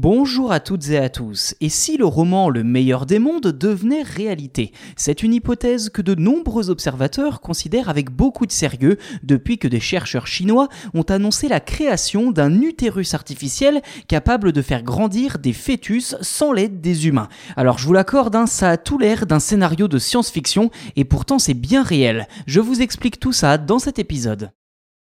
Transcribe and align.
Bonjour 0.00 0.52
à 0.52 0.60
toutes 0.60 0.90
et 0.90 0.98
à 0.98 1.08
tous. 1.08 1.56
Et 1.60 1.68
si 1.68 1.96
le 1.96 2.06
roman 2.06 2.50
Le 2.50 2.62
meilleur 2.62 3.04
des 3.04 3.18
mondes 3.18 3.48
devenait 3.48 4.04
réalité? 4.04 4.70
C'est 4.94 5.24
une 5.24 5.34
hypothèse 5.34 5.90
que 5.90 6.02
de 6.02 6.14
nombreux 6.14 6.70
observateurs 6.70 7.40
considèrent 7.40 7.88
avec 7.88 8.08
beaucoup 8.08 8.46
de 8.46 8.52
sérieux 8.52 8.96
depuis 9.24 9.58
que 9.58 9.66
des 9.66 9.80
chercheurs 9.80 10.28
chinois 10.28 10.68
ont 10.94 11.02
annoncé 11.02 11.48
la 11.48 11.58
création 11.58 12.30
d'un 12.30 12.62
utérus 12.62 13.12
artificiel 13.14 13.82
capable 14.06 14.52
de 14.52 14.62
faire 14.62 14.84
grandir 14.84 15.40
des 15.40 15.52
fœtus 15.52 16.14
sans 16.20 16.52
l'aide 16.52 16.80
des 16.80 17.08
humains. 17.08 17.28
Alors 17.56 17.78
je 17.78 17.86
vous 17.88 17.92
l'accorde, 17.92 18.36
hein, 18.36 18.46
ça 18.46 18.70
a 18.70 18.76
tout 18.76 18.98
l'air 18.98 19.26
d'un 19.26 19.40
scénario 19.40 19.88
de 19.88 19.98
science-fiction 19.98 20.70
et 20.94 21.04
pourtant 21.04 21.40
c'est 21.40 21.54
bien 21.54 21.82
réel. 21.82 22.28
Je 22.46 22.60
vous 22.60 22.82
explique 22.82 23.18
tout 23.18 23.32
ça 23.32 23.58
dans 23.58 23.80
cet 23.80 23.98
épisode. 23.98 24.52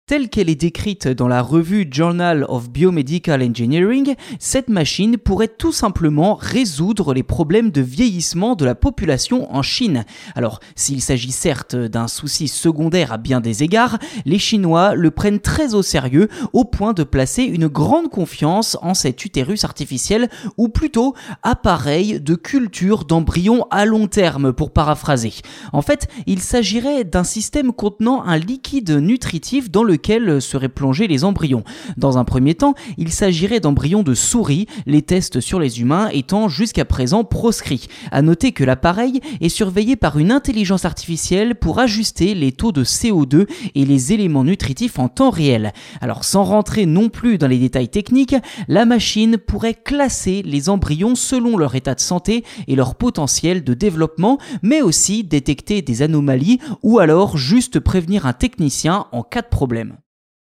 Telle 0.08 0.30
qu'elle 0.30 0.50
est 0.50 0.56
décrite 0.56 1.10
dans 1.10 1.28
la 1.28 1.42
revue 1.42 1.86
Journal 1.92 2.46
of 2.48 2.70
Biomedical 2.70 3.44
Engineering, 3.44 4.16
cette 4.40 4.70
machine 4.70 5.18
pourrait 5.18 5.50
tout 5.50 5.74
simplement 5.74 6.36
résoudre 6.36 7.14
les 7.14 7.24
problèmes 7.24 7.72
de 7.72 7.82
vieillissement 7.82 8.56
de 8.56 8.64
la 8.64 8.74
population 8.74 9.54
en 9.54 9.62
Chine. 9.62 10.06
Alors, 10.34 10.62
s'il 10.78 11.02
s'agit 11.02 11.34
certes 11.34 11.76
d'un 11.76 12.08
souci 12.08 12.48
secondaire 12.48 13.12
à 13.12 13.18
bien 13.18 13.42
des 13.42 13.64
égards, 13.64 13.98
les 14.24 14.40
Chinois 14.40 14.96
le 14.96 15.12
prennent 15.12 15.42
très 15.42 15.74
au 15.74 15.82
sérieux 15.82 16.30
au 16.54 16.64
point 16.64 16.94
de 16.94 17.04
placer 17.04 17.44
une 17.44 17.68
grande 17.68 18.08
confiance 18.08 18.78
en 18.82 18.94
cet 18.94 19.26
utérus 19.26 19.66
artificiel, 19.66 20.30
ou 20.56 20.70
plutôt 20.70 21.16
appareil 21.44 22.22
de 22.22 22.36
culture 22.36 23.04
d'embryons 23.04 23.66
à 23.72 23.84
long 23.84 24.08
terme, 24.08 24.54
pour 24.54 24.72
paraphraser. 24.72 25.34
En 25.74 25.82
fait, 25.82 26.08
il 26.28 26.40
s'agirait 26.40 27.04
d'un 27.04 27.26
système 27.26 27.74
contenant 27.74 28.24
un 28.24 28.38
liquide 28.38 28.92
nutritif 28.92 29.70
dans 29.70 29.84
le 29.84 29.97
lequel 29.98 30.40
seraient 30.44 30.70
plongés 30.70 31.08
les 31.08 31.24
embryons. 31.24 31.64
Dans 31.98 32.20
un 32.20 32.24
premier 32.24 32.54
temps, 32.54 32.76
il 33.00 33.12
s'agirait 33.12 33.60
d'embryons 33.60 34.04
de 34.04 34.14
souris, 34.14 34.68
les 34.86 35.02
tests 35.02 35.40
sur 35.40 35.60
les 35.60 35.82
humains 35.82 36.10
étant 36.14 36.50
jusqu'à 36.50 36.86
présent 36.86 37.24
proscrits. 37.24 37.88
À 38.12 38.22
noter 38.22 38.52
que 38.52 38.64
l'appareil 38.64 39.22
est 39.42 39.50
surveillé 39.50 39.96
par 39.96 40.20
une 40.20 40.32
intelligence 40.32 40.86
artificielle 40.86 41.56
pour 41.56 41.80
ajuster 41.80 42.36
les 42.36 42.52
taux 42.52 42.72
de 42.72 42.84
CO2 42.84 43.48
et 43.74 43.86
les 43.86 44.14
éléments 44.14 44.44
nutritifs 44.44 45.00
en 45.00 45.10
temps 45.10 45.32
réel. 45.32 45.74
Alors 46.00 46.24
sans 46.24 46.44
rentrer 46.44 46.86
non 46.86 47.10
plus 47.10 47.40
dans 47.40 47.48
les 47.48 47.58
détails 47.58 47.90
techniques, 47.90 48.36
la 48.68 48.86
machine 48.86 49.40
pourrait 49.40 49.74
classer 49.74 50.44
les 50.46 50.70
embryons 50.70 51.16
selon 51.16 51.58
leur 51.58 51.74
état 51.74 51.96
de 51.96 52.00
santé 52.00 52.44
et 52.68 52.76
leur 52.76 52.94
potentiel 52.94 53.64
de 53.64 53.74
développement, 53.74 54.38
mais 54.62 54.84
aussi 54.84 55.24
détecter 55.24 55.82
des 55.82 56.04
anomalies 56.04 56.60
ou 56.84 57.00
alors 57.00 57.36
juste 57.36 57.80
prévenir 57.80 58.28
un 58.28 58.34
technicien 58.34 59.08
en 59.12 59.24
cas 59.24 59.42
de 59.42 59.48
problème. 59.48 59.87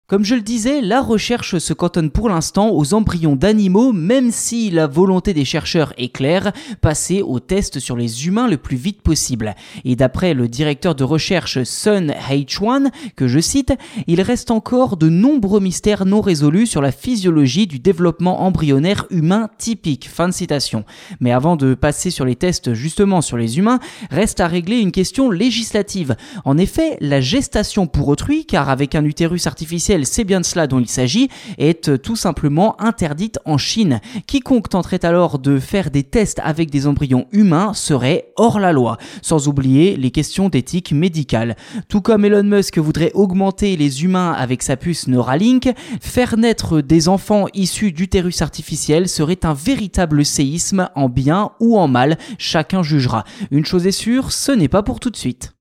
Comme 0.10 0.26
je 0.26 0.34
le 0.34 0.42
disais, 0.42 0.82
la 0.82 1.02
recherche 1.02 1.60
se 1.60 1.72
cantonne 1.72 2.10
pour 2.10 2.30
l'instant 2.30 2.72
aux 2.72 2.96
embryons 2.96 3.36
d'animaux, 3.36 3.94
même 3.94 4.32
si 4.32 4.72
la 4.72 4.88
volonté 4.88 5.36
des 5.36 5.46
chercheurs 5.46 5.94
est 6.00 6.10
claire, 6.10 6.52
passer 6.82 7.22
aux 7.22 7.40
tests 7.40 7.78
sur 7.78 7.96
les 7.96 8.26
humains 8.26 8.48
le 8.48 8.58
plus 8.58 8.76
vite 8.76 9.04
possible. 9.04 9.54
Et 9.86 9.96
d'après 9.96 10.34
le 10.34 10.48
directeur 10.48 10.96
de 10.96 11.04
recherche 11.04 11.62
Sun 11.62 12.12
H1, 12.28 12.90
que 13.16 13.28
je 13.28 13.40
cite, 13.40 13.72
il 14.08 14.20
reste 14.22 14.50
encore 14.50 14.98
de 14.98 15.10
nombreux 15.10 15.60
mystères 15.60 16.08
non 16.08 16.22
résolus 16.22 16.66
sur 16.66 16.82
la 16.82 16.92
physiologie 16.92 17.68
du 17.68 17.78
développement 17.78 18.42
embryonnaire 18.42 19.06
humain 19.12 19.52
typique. 19.60 20.10
Fin 20.10 20.28
de 20.28 20.34
citation. 20.34 20.86
Mais 21.20 21.32
avant 21.32 21.56
de 21.56 21.76
passer 21.76 22.10
sur 22.10 22.26
les 22.26 22.36
tests 22.36 22.74
justement 22.74 23.22
sur 23.22 23.38
les 23.38 23.60
humains, 23.60 23.80
reste 24.10 24.40
à 24.40 24.48
régler 24.48 24.80
une 24.80 24.92
question 24.92 25.30
législative. 25.30 26.16
En 26.46 26.58
effet, 26.58 26.98
la 27.00 27.22
gestation 27.22 27.86
pour 27.86 28.08
autrui, 28.08 28.48
car 28.48 28.70
avec 28.70 28.96
un 28.96 29.06
utérus 29.06 29.46
artificiel 29.46 29.99
c'est 30.06 30.24
bien 30.24 30.42
de 30.42 30.46
cela 30.46 30.68
dont 30.68 30.80
il 30.80 30.88
s'agit, 30.88 31.30
est 31.58 31.90
euh, 31.90 31.98
tout 31.98 32.16
simplement 32.16 32.80
interdite 32.82 33.40
en 33.46 33.58
Chine. 33.58 34.00
Quiconque 34.28 34.70
tenterait 34.70 35.06
alors 35.06 35.40
de 35.40 35.60
faire 35.60 35.92
des 35.92 36.04
tests 36.04 36.40
avec 36.44 36.70
des 36.70 36.88
embryons 36.88 37.28
humains 37.32 37.74
serait 37.74 38.32
hors 38.36 38.60
la 38.60 38.72
loi, 38.72 38.98
sans 39.22 39.48
oublier 39.48 39.96
les 39.98 40.12
questions 40.12 40.50
d'éthique 40.50 40.92
médicale. 40.92 41.56
Tout 41.88 42.02
comme 42.02 42.26
Elon 42.26 42.44
Musk 42.44 42.78
voudrait 42.78 43.12
augmenter 43.14 43.76
les 43.76 44.04
humains 44.04 44.32
avec 44.32 44.64
sa 44.64 44.78
puce 44.78 45.08
Neuralink, 45.08 45.70
faire 46.02 46.38
naître 46.38 46.82
des 46.82 47.08
enfants 47.08 47.46
issus 47.54 47.92
d'utérus 47.92 48.42
artificiels 48.42 49.08
serait 49.08 49.46
un 49.46 49.54
véritable 49.54 50.26
séisme 50.26 50.90
en 50.96 51.10
bien 51.10 51.52
ou 51.60 51.78
en 51.78 51.88
mal, 51.88 52.18
chacun 52.38 52.84
jugera. 52.84 53.24
Une 53.52 53.66
chose 53.66 53.88
est 53.88 53.92
sûre, 53.92 54.32
ce 54.32 54.52
n'est 54.52 54.68
pas 54.68 54.84
pour 54.84 55.00
tout 55.00 55.10
de 55.10 55.18
suite. 55.18 55.59